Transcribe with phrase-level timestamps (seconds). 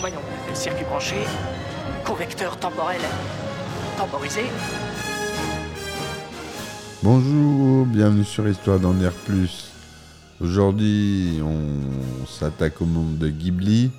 [0.00, 0.16] Voyons,
[0.54, 1.14] circuit branché,
[2.04, 3.00] convecteur temporel
[3.96, 4.40] temporisé.
[7.04, 9.70] Bonjour, bienvenue sur Histoire d'en dire plus.
[10.40, 13.92] Aujourd'hui, on s'attaque au monde de Ghibli,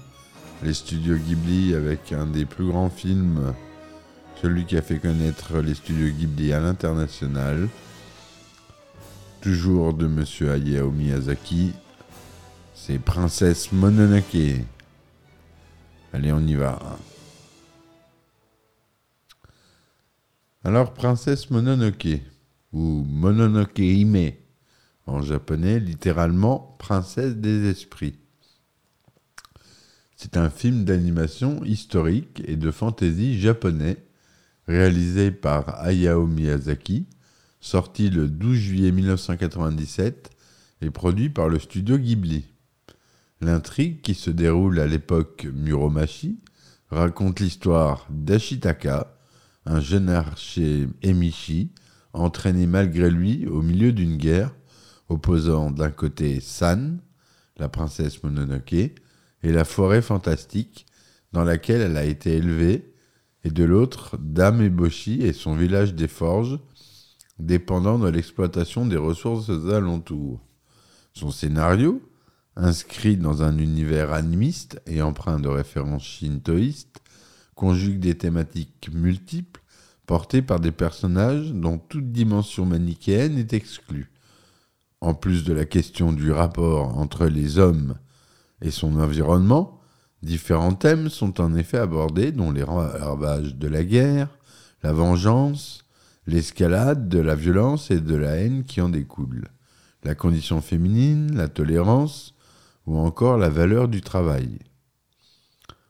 [0.63, 3.53] les studios Ghibli avec un des plus grands films,
[4.41, 7.69] celui qui a fait connaître les studios Ghibli à l'international,
[9.41, 11.73] toujours de monsieur Hayao Miyazaki,
[12.73, 14.65] c'est Princesse Mononoke.
[16.11, 16.79] Allez, on y va.
[20.63, 22.21] Alors, Princesse Mononoke,
[22.73, 24.33] ou Mononoke Hime
[25.05, 28.19] en japonais, littéralement Princesse des Esprits.
[30.15, 34.05] C'est un film d'animation historique et de fantasy japonais
[34.67, 37.07] réalisé par Hayao Miyazaki,
[37.59, 40.29] sorti le 12 juillet 1997
[40.81, 42.45] et produit par le studio Ghibli.
[43.41, 46.39] L'intrigue, qui se déroule à l'époque Muromachi,
[46.89, 49.15] raconte l'histoire d'Ashitaka,
[49.65, 51.71] un jeune archer Emishi,
[52.13, 54.51] entraîné malgré lui au milieu d'une guerre
[55.09, 56.99] opposant d'un côté San,
[57.57, 60.85] la princesse Mononoke, et la forêt fantastique
[61.33, 62.93] dans laquelle elle a été élevée,
[63.43, 66.59] et de l'autre Dame Eboshi et son village des forges,
[67.39, 70.39] dépendant de l'exploitation des ressources alentours.
[71.13, 72.01] Son scénario,
[72.55, 77.01] inscrit dans un univers animiste et empreint de références shintoïstes,
[77.55, 79.61] conjugue des thématiques multiples
[80.05, 84.11] portées par des personnages dont toute dimension manichéenne est exclue.
[85.01, 87.95] En plus de la question du rapport entre les hommes
[88.61, 89.79] et son environnement,
[90.23, 94.29] différents thèmes sont en effet abordés, dont les ravages de la guerre,
[94.83, 95.85] la vengeance,
[96.29, 99.47] l'escalade de la violence et de la haine qui en découlent,
[100.03, 102.35] la condition féminine, la tolérance,
[102.85, 104.59] ou encore la valeur du travail.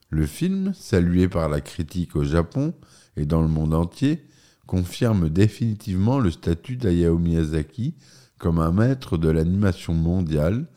[0.10, 2.74] Le film, salué par la critique au Japon
[3.16, 4.26] et dans le monde entier,
[4.66, 7.96] confirme définitivement le statut d'Hayao Miyazaki
[8.38, 10.68] comme un maître de l'animation mondiale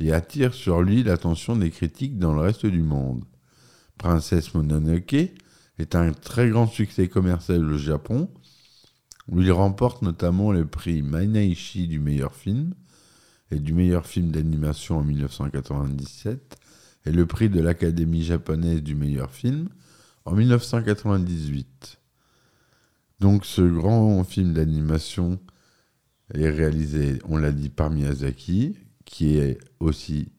[0.00, 3.24] et attire sur lui l'attention des critiques dans le reste du monde.
[3.98, 5.32] Princesse Mononoke
[5.78, 8.30] est un très grand succès commercial au Japon,
[9.30, 12.74] où il remporte notamment le prix Mainaishi du meilleur film,
[13.50, 16.56] et du meilleur film d'animation en 1997
[17.06, 19.68] et le prix de l'Académie japonaise du meilleur film
[20.24, 21.98] en 1998.
[23.18, 25.40] Donc ce grand film d'animation
[26.32, 30.32] est réalisé, on l'a dit, par Miyazaki, qui est aussi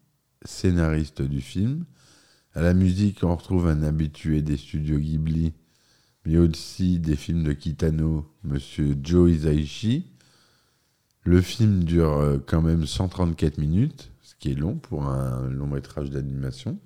[0.45, 1.85] scénariste du film.
[2.53, 5.53] À la musique, on retrouve un habitué des studios Ghibli,
[6.25, 10.07] mais aussi des films de Kitano, Monsieur Joe Hisaishi,
[11.23, 15.67] le film dure euh, quand même 134 minutes, ce qui est long pour un long
[15.67, 16.79] métrage d'animation.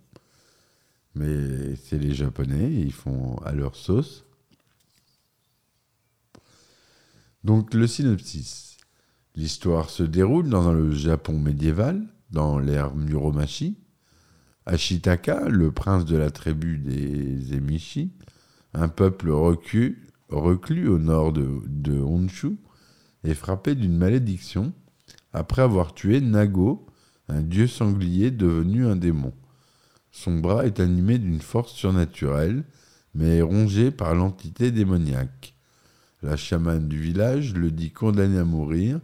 [1.15, 4.25] Mais c'est les Japonais, ils font à leur sauce.
[7.45, 8.77] Donc le synopsis.
[9.35, 13.77] L'histoire se déroule dans le Japon médiéval, dans l'ère Muromachi.
[14.65, 18.11] Ashitaka, le prince de la tribu des Emishi,
[18.75, 22.57] un peuple reclus, reclus au nord de, de Honshu,
[23.23, 24.73] est frappé d'une malédiction
[25.33, 26.85] après avoir tué Nago,
[27.27, 29.33] un dieu sanglier devenu un démon.
[30.11, 32.63] Son bras est animé d'une force surnaturelle,
[33.13, 35.55] mais est rongé par l'entité démoniaque.
[36.21, 38.99] La chamane du village le dit condamné à mourir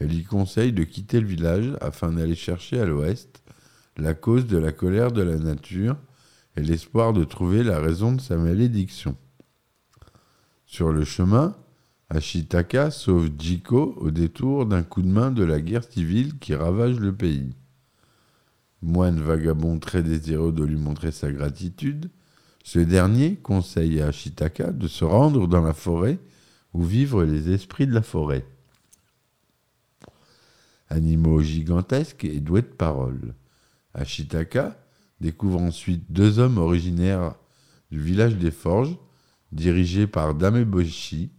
[0.00, 3.42] et lui conseille de quitter le village afin d'aller chercher à l'ouest
[3.96, 5.96] la cause de la colère de la nature
[6.56, 9.16] et l'espoir de trouver la raison de sa malédiction.
[10.64, 11.56] Sur le chemin,
[12.08, 16.98] Ashitaka sauve Jiko au détour d'un coup de main de la guerre civile qui ravage
[16.98, 17.54] le pays.
[18.82, 22.10] Moine vagabond très désireux de lui montrer sa gratitude,
[22.62, 26.18] ce dernier conseille à Ashitaka de se rendre dans la forêt
[26.74, 28.46] où vivent les esprits de la forêt.
[30.88, 33.34] Animaux gigantesques et doués de parole.
[33.94, 34.76] Ashitaka
[35.20, 37.34] découvre ensuite deux hommes originaires
[37.90, 38.96] du village des Forges,
[39.52, 41.30] dirigés par Dameboshi,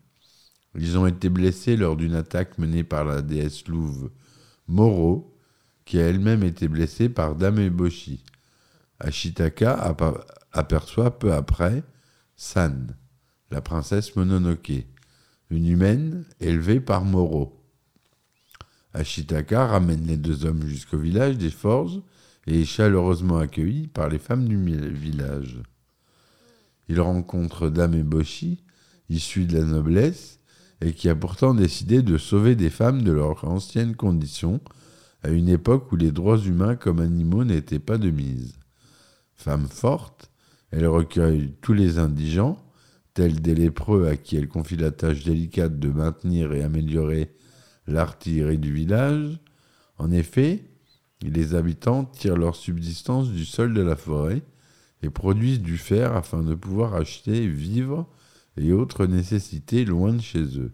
[0.76, 4.12] Ils ont été blessés lors d'une attaque menée par la déesse louve
[4.68, 5.38] Moro,
[5.86, 8.24] qui a elle-même été blessée par Dame Eboshi.
[9.00, 9.96] Ashitaka
[10.52, 11.84] aperçoit peu après
[12.36, 12.96] San,
[13.52, 14.86] la princesse Mononoke,
[15.50, 17.64] une humaine élevée par Moro.
[18.94, 22.02] Ashitaka ramène les deux hommes jusqu'au village des Forges
[22.48, 24.58] et chaleureusement accueilli par les femmes du
[24.90, 25.62] village.
[26.88, 28.64] Il rencontre Dame Eboshi,
[29.10, 30.40] issue de la noblesse,
[30.82, 34.62] et qui a pourtant décidé de sauver des femmes de leur ancienne condition,
[35.24, 38.56] à une époque où les droits humains comme animaux n'étaient pas de mise.
[39.34, 40.32] Femme forte,
[40.72, 42.58] elle recueille tous les indigents,
[43.14, 47.34] tels des lépreux à qui elle confie la tâche délicate de maintenir et améliorer
[47.88, 49.40] l'artillerie du village.
[49.98, 50.64] En effet,
[51.22, 54.44] les habitants tirent leur subsistance du sol de la forêt
[55.02, 58.08] et produisent du fer afin de pouvoir acheter vivres
[58.58, 60.72] et autres nécessités loin de chez eux.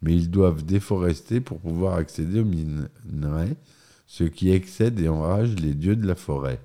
[0.00, 3.56] Mais ils doivent déforester pour pouvoir accéder aux minerais,
[4.06, 6.60] ce qui excède et enrage les dieux de la forêt.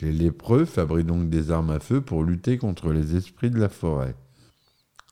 [0.00, 3.68] Les lépreux fabriquent donc des armes à feu pour lutter contre les esprits de la
[3.68, 4.16] forêt.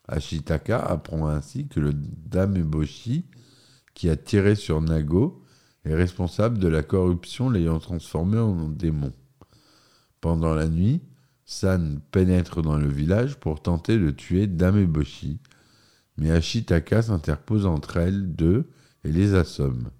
[0.08, 3.24] Ashitaka apprend ainsi que le Dame Eboshi,
[3.94, 5.42] qui a tiré sur Nago,
[5.84, 9.12] est responsable de la corruption l'ayant transformé en démon.
[10.20, 11.02] Pendant la nuit,
[11.44, 15.40] San pénètre dans le village pour tenter de tuer Dame Eboshi,
[16.16, 18.70] mais Ashitaka s'interpose entre elles deux
[19.04, 19.90] et les assomme.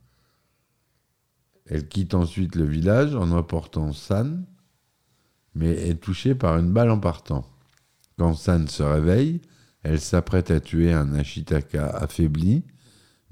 [1.67, 4.47] Elle quitte ensuite le village en emportant San,
[5.55, 7.45] mais est touchée par une balle en partant.
[8.19, 9.41] Quand San se réveille,
[9.83, 12.65] elle s'apprête à tuer un Ashitaka affaibli,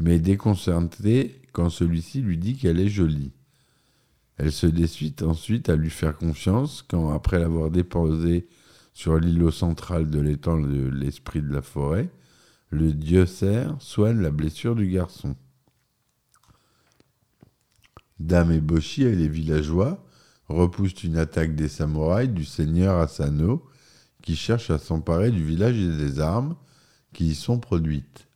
[0.00, 3.32] mais déconcertée quand celui-ci lui dit qu'elle est jolie.
[4.38, 8.48] Elle se décide ensuite à lui faire confiance quand, après l'avoir déposé
[8.94, 12.08] sur l'îlot central de l'étang de l'esprit de la forêt,
[12.70, 15.36] le dieu cerf soigne la blessure du garçon.
[18.18, 20.02] Dame Eboshi et les villageois
[20.48, 23.66] repoussent une attaque des samouraïs du seigneur Asano
[24.22, 26.56] qui cherche à s'emparer du village et des armes
[27.12, 28.29] qui y sont produites.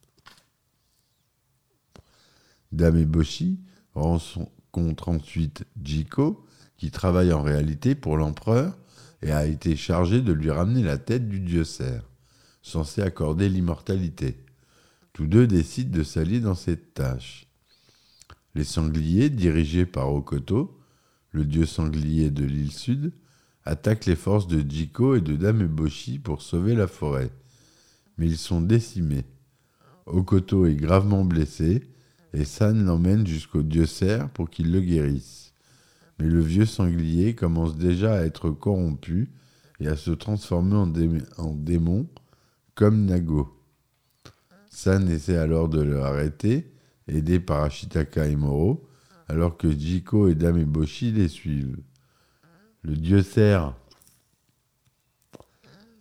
[2.74, 3.60] Dame Eboshi
[3.94, 6.44] rencontre ensuite Jiko,
[6.76, 8.76] qui travaille en réalité pour l'empereur
[9.22, 12.02] et a été chargé de lui ramener la tête du dieu cerf,
[12.62, 14.36] censé accorder l'immortalité.
[15.12, 17.46] Tous deux décident de s'allier dans cette tâche.
[18.56, 20.76] Les sangliers, dirigés par Okoto,
[21.30, 23.12] le dieu sanglier de l'île sud,
[23.64, 27.30] attaquent les forces de Jiko et de Dame Eboshi pour sauver la forêt.
[28.18, 29.24] Mais ils sont décimés.
[30.06, 31.93] Okoto est gravement blessé
[32.34, 35.52] et San l'emmène jusqu'au dieu cerf pour qu'il le guérisse.
[36.18, 39.30] Mais le vieux sanglier commence déjà à être corrompu
[39.78, 40.76] et à se transformer
[41.38, 42.08] en, démon,
[42.74, 43.56] comme Nago.
[44.68, 46.72] San essaie alors de le arrêter,
[47.06, 48.88] aidé par Ashitaka et Moro,
[49.28, 51.78] alors que Jiko et Dame Eboshi les suivent.
[52.82, 53.74] Le dieu cerf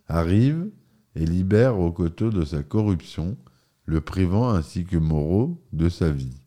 [0.08, 0.68] arrive
[1.14, 3.36] et libère Okoto de sa corruption
[3.86, 6.40] le privant ainsi que Moro de sa vie.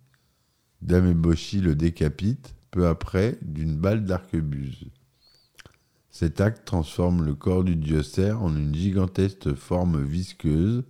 [0.82, 4.86] Dame Eboshi le décapite peu après d'une balle d'arquebuse.
[6.10, 10.84] Cet acte transforme le corps du dieu cerf en une gigantesque forme visqueuse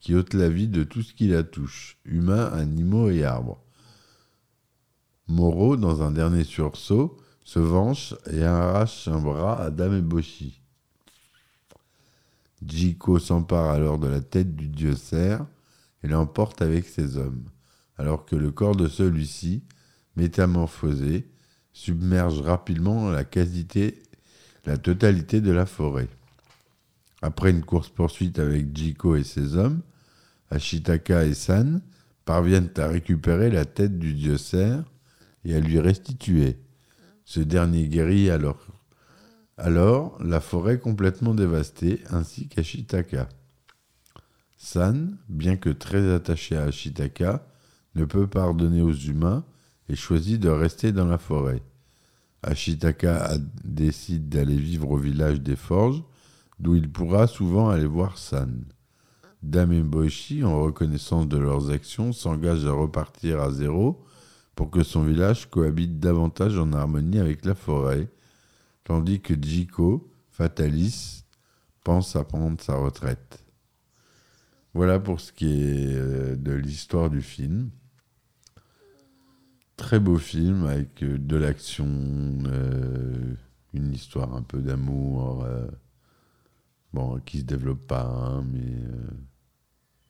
[0.00, 3.62] qui ôte la vie de tout ce qui la touche, humains, animaux et arbres.
[5.28, 10.60] Moro, dans un dernier sursaut, se venge et arrache un bras à Dame Eboshi.
[12.64, 15.44] Jiko s'empare alors de la tête du dieu cerf
[16.02, 17.44] et l'emporte avec ses hommes,
[17.96, 19.62] alors que le corps de celui-ci,
[20.16, 21.28] métamorphosé,
[21.72, 24.02] submerge rapidement la quasité,
[24.66, 26.08] la totalité de la forêt.
[27.22, 29.80] Après une course-poursuite avec Jiko et ses hommes,
[30.50, 31.80] Ashitaka et San
[32.24, 34.84] parviennent à récupérer la tête du dieu cerf
[35.44, 36.58] et à lui restituer.
[37.24, 38.66] Ce dernier guérit alors,
[39.56, 43.28] alors la forêt complètement dévastée ainsi qu'Ashitaka.
[44.64, 47.44] San, bien que très attaché à Ashitaka,
[47.96, 49.44] ne peut pardonner aux humains
[49.88, 51.64] et choisit de rester dans la forêt.
[52.44, 56.04] Ashitaka décide d'aller vivre au village des forges,
[56.60, 58.64] d'où il pourra souvent aller voir San.
[59.42, 64.04] Dame et en reconnaissance de leurs actions, s'engage à repartir à zéro
[64.54, 68.08] pour que son village cohabite davantage en harmonie avec la forêt,
[68.84, 71.26] tandis que Jiko, fataliste,
[71.82, 73.42] pense à prendre sa retraite.
[74.74, 77.70] Voilà pour ce qui est euh, de l'histoire du film.
[79.76, 81.88] Très beau film avec euh, de l'action,
[82.46, 83.34] euh,
[83.74, 85.46] une histoire un peu d'amour,
[86.92, 89.10] Bon, qui se développe pas, hein, mais euh,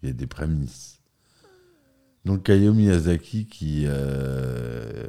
[0.02, 1.00] il y a des prémices.
[2.24, 5.08] Donc Hayao Miyazaki qui euh,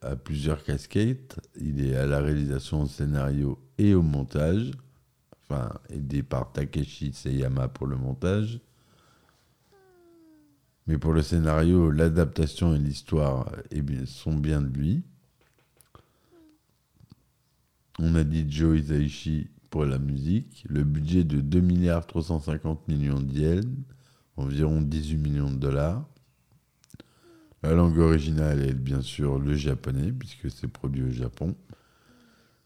[0.00, 4.70] a plusieurs casquettes, il est à la réalisation au scénario et au montage,
[5.42, 8.60] enfin aidé par Takeshi Seyama pour le montage.
[10.86, 15.02] Mais pour le scénario, l'adaptation et l'histoire eh sont bien de lui.
[17.98, 20.64] On a dit Joe Hisaishi pour la musique.
[20.68, 23.64] Le budget de 2 milliards 350 millions d'yens,
[24.36, 26.04] environ 18 millions de dollars.
[27.62, 31.54] La langue originale est bien sûr le japonais, puisque c'est produit au Japon.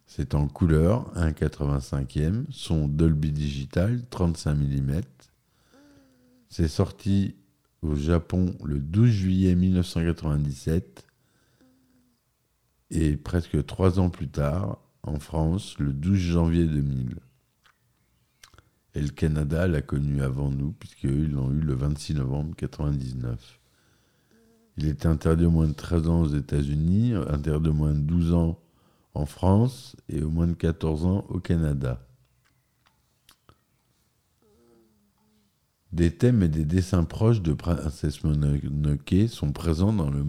[0.06, 5.00] C'est en couleur, 1,85e, son Dolby Digital, 35 mm.
[6.48, 7.34] C'est sorti
[7.82, 11.06] au Japon le 12 juillet 1997
[12.90, 17.16] et presque trois ans plus tard, en France, le 12 janvier 2000.
[18.94, 23.60] Et le Canada l'a connu avant nous, puisqu'ils l'ont eu le 26 novembre 1999.
[24.78, 28.34] Il est interdit au moins de 13 ans aux États-Unis, interdit au moins de 12
[28.34, 28.58] ans
[29.14, 32.06] en France et au moins de 14 ans au Canada.
[35.96, 40.26] Des thèmes et des dessins proches de Princesse Mononoke sont présents dans le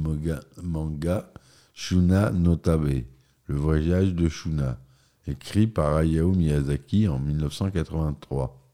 [0.64, 1.34] manga
[1.74, 3.04] Shuna Notabe,
[3.48, 4.80] le voyage de Shuna,
[5.28, 8.66] écrit par Hayao Miyazaki en 1983.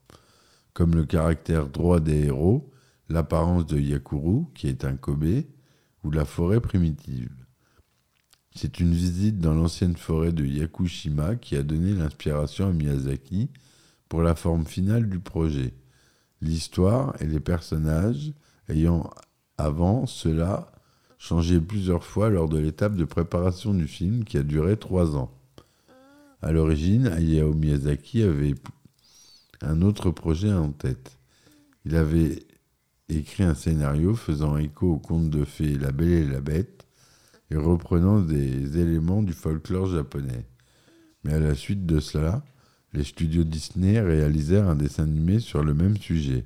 [0.72, 2.70] Comme le caractère droit des héros,
[3.08, 5.42] l'apparence de Yakuru, qui est un Kobe,
[6.04, 7.34] ou la forêt primitive.
[8.54, 13.50] C'est une visite dans l'ancienne forêt de Yakushima qui a donné l'inspiration à Miyazaki
[14.08, 15.74] pour la forme finale du projet.
[16.44, 18.34] L'histoire et les personnages
[18.68, 19.08] ayant
[19.56, 20.70] avant cela
[21.16, 25.32] changé plusieurs fois lors de l'étape de préparation du film qui a duré trois ans.
[26.42, 28.54] À l'origine, Hayao Miyazaki avait
[29.62, 31.18] un autre projet en tête.
[31.86, 32.42] Il avait
[33.08, 36.84] écrit un scénario faisant écho au conte de fées La Belle et la Bête
[37.50, 40.44] et reprenant des éléments du folklore japonais.
[41.24, 42.44] Mais à la suite de cela,
[42.94, 46.44] les studios Disney réalisèrent un dessin animé sur le même sujet.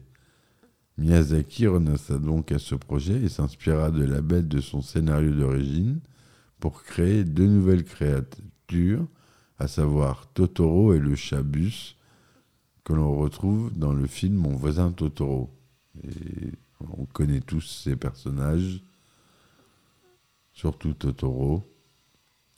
[0.96, 6.00] Miyazaki renonça donc à ce projet et s'inspira de la bête de son scénario d'origine
[6.58, 9.06] pour créer deux nouvelles créatures,
[9.58, 11.96] à savoir Totoro et le chat bus,
[12.82, 15.50] que l'on retrouve dans le film Mon voisin Totoro.
[16.80, 18.82] On connaît tous ces personnages,
[20.52, 21.62] surtout Totoro,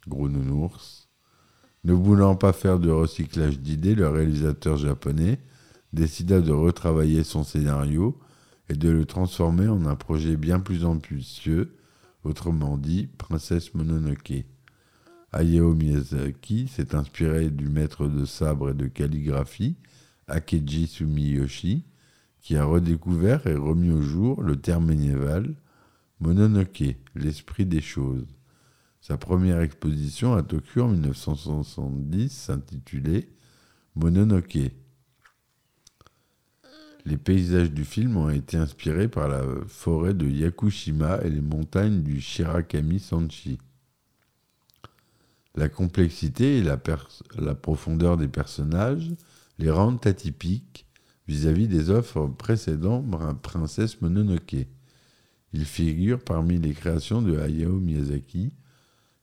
[0.06, 1.09] gros nounours.
[1.84, 5.40] Ne voulant pas faire de recyclage d'idées, le réalisateur japonais
[5.92, 8.18] décida de retravailler son scénario
[8.68, 11.74] et de le transformer en un projet bien plus ambitieux,
[12.22, 14.44] autrement dit Princesse Mononoke.
[15.32, 19.76] Hayao Miyazaki s'est inspiré du maître de sabre et de calligraphie,
[20.28, 21.84] Akeji Sumiyoshi,
[22.40, 25.54] qui a redécouvert et remis au jour le terme médiéval
[26.20, 28.26] Mononoke, l'esprit des choses.
[29.00, 33.28] Sa première exposition à Tokyo en 1970 s'intitulait
[33.94, 34.72] Mononoke.
[37.06, 42.02] Les paysages du film ont été inspirés par la forêt de Yakushima et les montagnes
[42.02, 43.58] du Shirakami Sanchi.
[45.54, 46.76] La complexité et la,
[47.54, 49.10] profondeur des personnages
[49.58, 50.86] les rendent atypiques
[51.26, 53.06] vis-à-vis des offres précédentes
[53.40, 54.66] Princesse Mononoke.
[55.52, 58.52] Il figure parmi les créations de Hayao Miyazaki,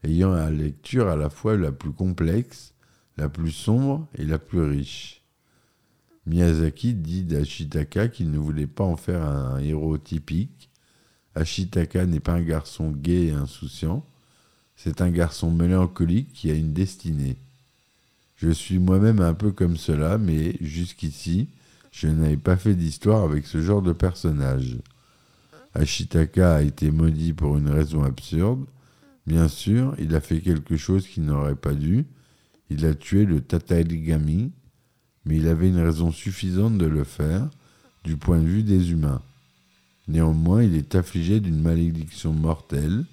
[0.04, 2.74] ayant la lecture à la fois la plus complexe,
[3.18, 5.22] la plus sombre et la plus riche.
[6.26, 10.70] Miyazaki dit d'Ashitaka qu'il ne voulait pas en faire un héros typique.
[11.36, 14.06] Ashitaka n'est pas un garçon gai et insouciant,
[14.76, 17.38] c'est un garçon mélancolique qui a une destinée.
[18.36, 21.48] Je suis moi-même un peu comme cela, mais jusqu'ici,
[21.92, 24.78] je n'avais pas fait d'histoire avec ce genre de personnage.
[25.74, 28.66] Ashitaka a été maudit pour une raison absurde.
[29.28, 32.06] Bien sûr, il a fait quelque chose qu'il n'aurait pas dû.
[32.70, 34.52] Il a tué le Tataligami,
[35.26, 37.50] mais il avait une raison suffisante de le faire
[38.06, 39.22] du point de vue des humains.
[40.08, 43.04] Néanmoins, il est affligé d'une malédiction mortelle.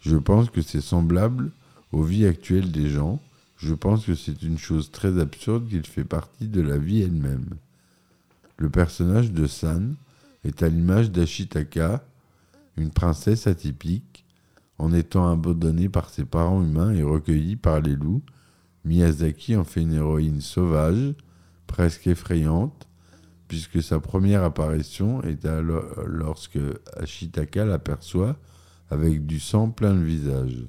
[0.00, 1.50] Je pense que c'est semblable
[1.92, 3.20] aux vies actuelles des gens.
[3.58, 7.50] Je pense que c'est une chose très absurde qu'il fait partie de la vie elle-même.
[8.56, 9.94] Le personnage de San
[10.44, 12.02] est à l'image d'Ashitaka,
[12.78, 14.24] une princesse atypique,
[14.80, 18.22] en étant abandonnée par ses parents humains et recueillie par les loups.
[18.86, 21.14] Miyazaki en fait une héroïne sauvage,
[21.66, 22.88] presque effrayante,
[23.46, 25.46] puisque sa première apparition est
[26.06, 26.58] lorsque
[26.96, 28.38] Ashitaka l'aperçoit
[28.88, 30.66] avec du sang plein le visage.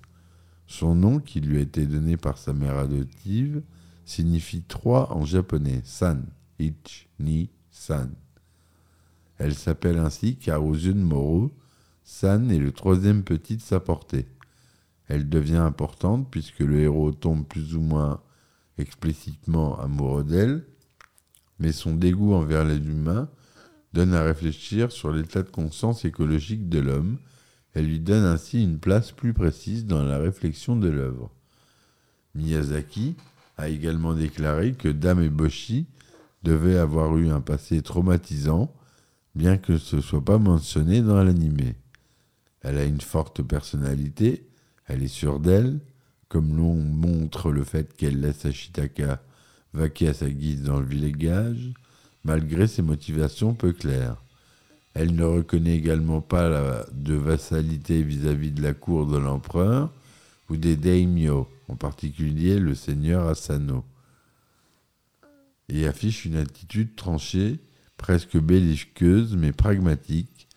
[0.68, 3.62] Son nom, qui lui a été donné par sa mère adoptive,
[4.04, 6.26] signifie trois en japonais, San,
[6.60, 8.12] Ich, Ni, San.
[9.38, 11.52] Elle s'appelle ainsi car aux Moreau,
[12.04, 14.28] San est le troisième petit de sa portée.
[15.08, 18.22] Elle devient importante puisque le héros tombe plus ou moins
[18.78, 20.66] explicitement amoureux d'elle,
[21.60, 23.30] mais son dégoût envers les humains
[23.94, 27.18] donne à réfléchir sur l'état de conscience écologique de l'homme
[27.74, 31.32] elle lui donne ainsi une place plus précise dans la réflexion de l'œuvre.
[32.36, 33.16] Miyazaki
[33.58, 35.86] a également déclaré que Dame Eboshi
[36.44, 38.74] devait avoir eu un passé traumatisant,
[39.36, 41.76] bien que ce ne soit pas mentionné dans l'animé.
[42.62, 44.48] Elle a une forte personnalité,
[44.88, 45.80] elle est sûre d'elle,
[46.28, 49.22] comme l'on montre le fait qu'elle laisse Ashitaka
[49.74, 51.74] vaquer à sa guise dans le village,
[52.24, 54.22] malgré ses motivations peu claires.
[54.94, 59.92] Elle ne reconnaît également pas de vassalité vis-à-vis de la cour de l'empereur
[60.50, 63.86] ou des daimyo, en particulier le seigneur Asano,
[65.70, 67.60] et affiche une attitude tranchée,
[67.96, 70.50] presque belliqueuse mais pragmatique,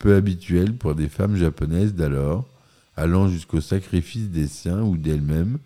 [0.00, 2.48] peu habituelle pour des femmes japonaises d'alors,
[2.96, 5.58] allant jusqu'au sacrifice des siens ou d'elles-mêmes,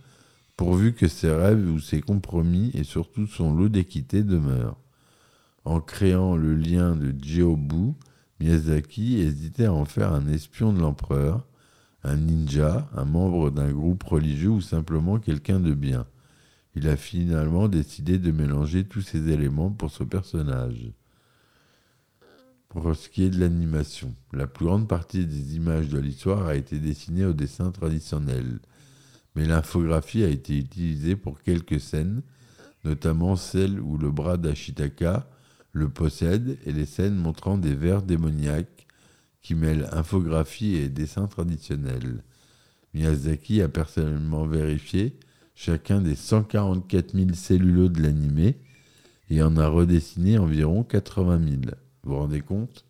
[0.57, 4.77] pourvu que ses rêves ou ses compromis et surtout son lot d'équité demeurent.
[5.65, 7.95] En créant le lien de Jiobu,
[8.41, 11.47] Miyazaki hésitait à en faire un espion de l'empereur,
[12.03, 16.07] un ninja, un membre d'un groupe religieux ou simplement quelqu'un de bien.
[16.75, 20.91] Il a finalement décidé de mélanger tous ces éléments pour ce personnage.
[22.75, 26.57] Pour ce qui est de l'animation, la plus grande partie des images de l'histoire a
[26.57, 28.59] été dessinée au dessin traditionnel,
[29.37, 32.23] mais l'infographie a été utilisée pour quelques scènes,
[32.85, 35.31] notamment celle où le bras d'Ashitaka
[35.71, 38.89] le possède et les scènes montrant des vers démoniaques
[39.41, 42.25] qui mêlent infographie et dessin traditionnel.
[42.93, 45.17] Miyazaki a personnellement vérifié
[45.55, 48.57] chacun des 144 000 cellulos de l'animé
[49.31, 51.61] et en a redessiné environ 80 000.
[52.05, 52.85] Vous vous rendez compte?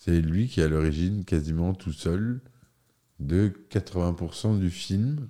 [0.00, 2.40] C'est lui qui est à l'origine quasiment tout seul
[3.20, 5.28] de 80% du film,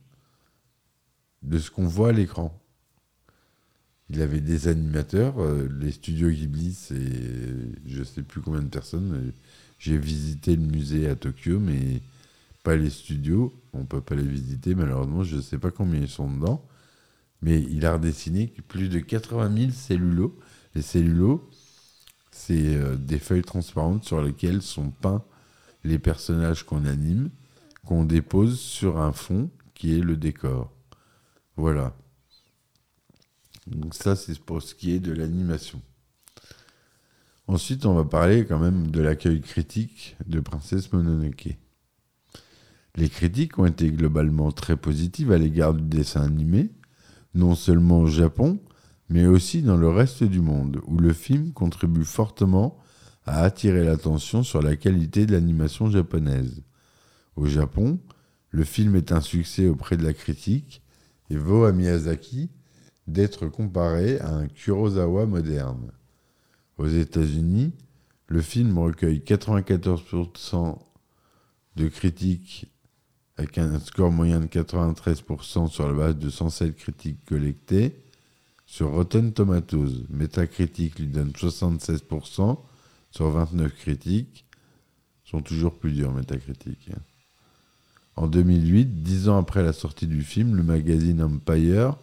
[1.42, 2.58] de ce qu'on voit à l'écran
[4.10, 5.40] il avait des animateurs.
[5.40, 6.96] Euh, les studios Ghibli, c'est
[7.86, 9.32] je sais plus combien de personnes.
[9.78, 12.00] J'ai visité le musée à Tokyo, mais
[12.62, 13.52] pas les studios.
[13.72, 15.22] On peut pas les visiter, malheureusement.
[15.24, 16.64] Je ne sais pas combien ils sont dedans.
[17.42, 20.38] Mais il a redessiné plus de 80 000 cellulos.
[20.74, 21.48] Les cellulos,
[22.34, 25.22] c'est euh, des feuilles transparentes sur lesquelles sont peints
[25.84, 27.30] les personnages qu'on anime,
[27.86, 30.72] qu'on dépose sur un fond qui est le décor.
[31.56, 31.96] Voilà.
[33.68, 35.80] Donc ça, c'est pour ce qui est de l'animation.
[37.46, 41.56] Ensuite, on va parler quand même de l'accueil critique de Princesse Mononoke.
[42.96, 46.72] Les critiques ont été globalement très positives à l'égard du dessin animé,
[47.34, 48.58] non seulement au Japon,
[49.08, 52.78] mais aussi dans le reste du monde, où le film contribue fortement
[53.26, 56.62] à attirer l'attention sur la qualité de l'animation japonaise.
[57.36, 57.98] Au Japon,
[58.50, 60.82] le film est un succès auprès de la critique
[61.30, 62.50] et vaut à Miyazaki
[63.06, 65.92] d'être comparé à un Kurosawa moderne.
[66.78, 67.72] Aux États-Unis,
[68.26, 70.78] le film recueille 94%
[71.76, 72.66] de critiques
[73.36, 78.03] avec un score moyen de 93% sur la base de 107 critiques collectées.
[78.66, 82.58] Sur Rotten Tomatoes, Metacritic lui donne 76%
[83.10, 84.46] sur 29 critiques.
[85.24, 86.90] Sont toujours plus durs, Metacritic.
[88.16, 91.96] En 2008, dix ans après la sortie du film, le magazine Empire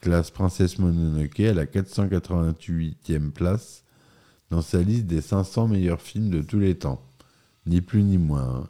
[0.00, 3.84] classe Princesse Mononoke à la 488e place
[4.50, 7.02] dans sa liste des 500 meilleurs films de tous les temps.
[7.66, 8.62] Ni plus ni moins.
[8.62, 8.68] Hein.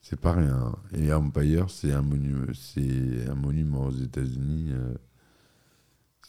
[0.00, 0.56] C'est pas rien.
[0.56, 0.76] Hein.
[0.94, 4.70] Et Empire, c'est un, monument, c'est un monument aux États-Unis.
[4.72, 4.94] Euh.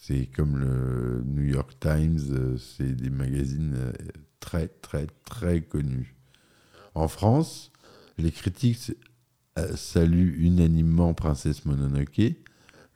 [0.00, 3.92] C'est comme le New York Times, euh, c'est des magazines euh,
[4.40, 6.14] très, très, très connus.
[6.94, 7.70] En France,
[8.18, 8.92] les critiques
[9.74, 12.34] saluent unanimement Princesse Mononoke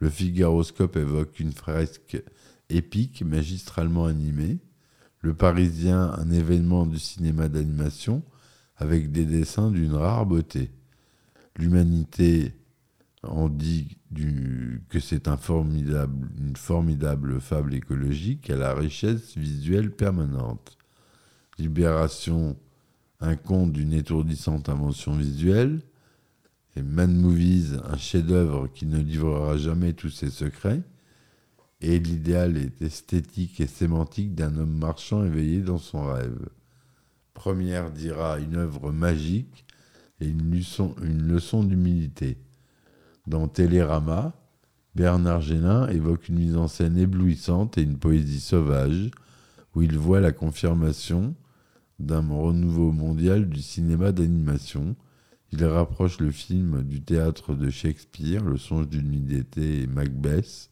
[0.04, 2.22] le Figaroscope évoque une fresque
[2.68, 4.58] épique, magistralement animée.
[5.20, 8.22] Le Parisien, un événement du cinéma d'animation
[8.76, 10.70] avec des dessins d'une rare beauté.
[11.56, 12.52] L'humanité
[13.26, 13.96] en dit
[14.88, 20.76] que c'est une formidable fable écologique à la richesse visuelle permanente.
[21.58, 22.56] Libération,
[23.20, 25.80] un conte d'une étourdissante invention visuelle
[26.76, 30.82] et Man Movies, un chef-d'œuvre qui ne livrera jamais tous ses secrets,
[31.80, 36.48] et l'idéal est esthétique et sémantique d'un homme marchand éveillé dans son rêve.
[37.32, 39.64] Première dira une œuvre magique
[40.20, 42.38] et une leçon d'humilité.
[43.26, 44.34] Dans Télérama,
[44.94, 49.10] Bernard Génin évoque une mise en scène éblouissante et une poésie sauvage,
[49.74, 51.34] où il voit la confirmation
[51.98, 54.94] d'un renouveau mondial du cinéma d'animation.
[55.52, 60.68] Il rapproche le film du théâtre de Shakespeare, Le songe d'une nuit d'été et Macbeth,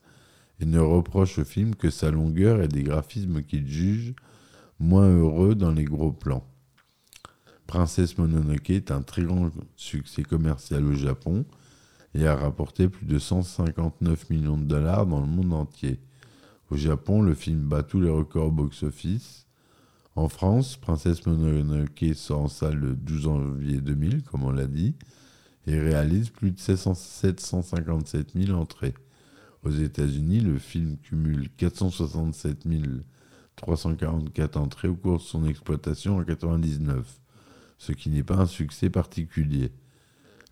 [0.60, 4.14] et ne reproche au film que sa longueur et des graphismes qu'il juge
[4.78, 6.46] moins heureux dans les gros plans.
[7.66, 11.46] Princesse Mononoke est un très grand succès commercial au Japon
[12.14, 16.00] et a rapporté plus de 159 millions de dollars dans le monde entier.
[16.70, 19.46] Au Japon, le film bat tous les records box-office.
[20.14, 24.94] En France, Princesse Mononoke sort en salle le 12 janvier 2000, comme on l'a dit,
[25.66, 28.94] et réalise plus de 757 000 entrées.
[29.62, 32.66] Aux États-Unis, le film cumule 467
[33.56, 37.20] 344 entrées au cours de son exploitation en 1999
[37.82, 39.72] ce qui n'est pas un succès particulier.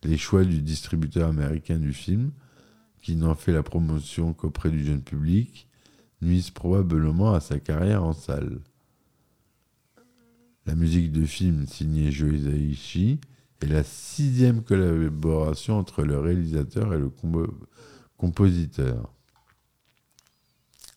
[0.03, 2.33] Les choix du distributeur américain du film,
[3.03, 5.69] qui n'en fait la promotion qu'auprès du jeune public,
[6.23, 8.61] nuisent probablement à sa carrière en salle.
[10.67, 13.21] La musique de film signée Joe Hisaishi
[13.61, 17.11] est la sixième collaboration entre le réalisateur et le
[18.17, 19.13] compositeur.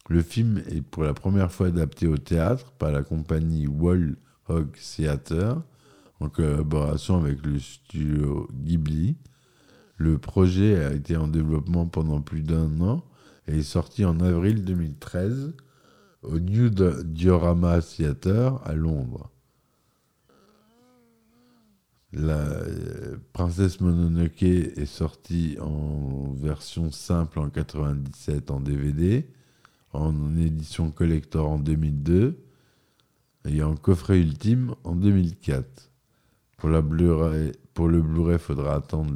[0.10, 4.18] Le film est pour la première fois adapté au théâtre par la compagnie Wall
[4.50, 5.62] Hog Theater
[6.24, 9.18] en collaboration avec le studio Ghibli.
[9.98, 13.04] Le projet a été en développement pendant plus d'un an
[13.48, 15.54] et est sorti en avril 2013
[16.24, 19.30] au New Diorama Theatre à Londres.
[22.14, 29.28] La euh, Princesse Mononoke est sortie en version simple en 97 en DVD,
[29.92, 32.38] en édition collector en 2002
[33.46, 35.93] et en coffret ultime en 2004.
[36.64, 37.52] Pour, le Blu-ray,
[38.36, 39.14] il faudra attendre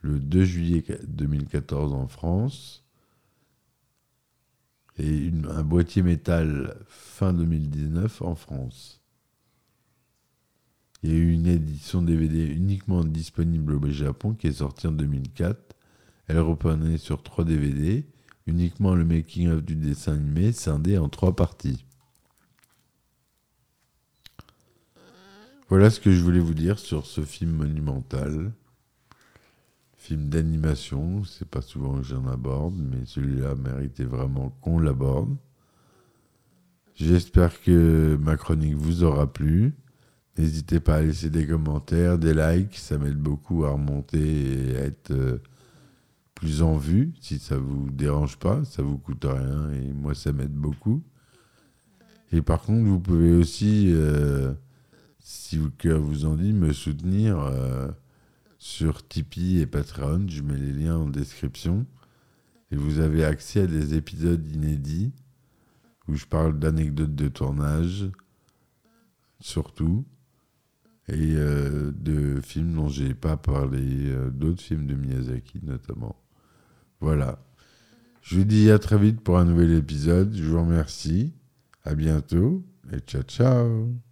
[0.00, 2.86] le, 2 juillet 2014 en France.
[4.98, 9.02] Et un boîtier métal fin 2019 en France.
[11.02, 14.92] Il y a eu une édition DVD uniquement disponible au Japon qui est sortie en
[14.92, 15.76] 2004.
[16.28, 18.06] Elle reprenait sur trois DVD,
[18.46, 21.84] uniquement le making-of du dessin animé, scindé en trois parties.
[25.72, 28.52] Voilà ce que je voulais vous dire sur ce film monumental.
[29.96, 35.34] Film d'animation, c'est pas souvent que j'en aborde, mais celui-là méritait vraiment qu'on l'aborde.
[36.94, 39.72] J'espère que ma chronique vous aura plu.
[40.36, 44.80] N'hésitez pas à laisser des commentaires, des likes, ça m'aide beaucoup à remonter et à
[44.80, 45.38] être euh,
[46.34, 50.32] plus en vue, si ça vous dérange pas, ça vous coûte rien et moi ça
[50.32, 51.02] m'aide beaucoup.
[52.30, 54.52] Et par contre, vous pouvez aussi euh,
[55.22, 57.88] si cœur vous en dit, me soutenir euh,
[58.58, 60.26] sur Tipeee et Patreon.
[60.28, 61.86] Je mets les liens en description.
[62.70, 65.12] Et vous avez accès à des épisodes inédits
[66.08, 68.10] où je parle d'anecdotes de tournage,
[69.40, 70.04] surtout,
[71.08, 73.80] et euh, de films dont j'ai pas parlé,
[74.10, 76.16] euh, d'autres films de Miyazaki notamment.
[77.00, 77.38] Voilà.
[78.22, 80.34] Je vous dis à très vite pour un nouvel épisode.
[80.34, 81.32] Je vous remercie.
[81.84, 84.11] À bientôt et ciao ciao.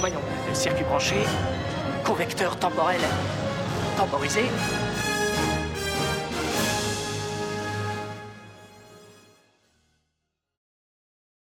[0.00, 0.20] Voyons,
[0.52, 1.16] circuit branché,
[2.04, 3.00] correcteur temporel
[3.96, 4.42] temporisé,